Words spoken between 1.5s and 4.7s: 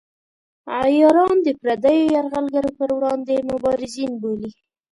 پردیو یرغلګرو پر وړاندې مبارزین بولي.